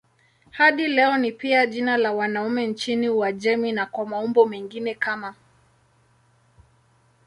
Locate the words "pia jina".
1.31-1.97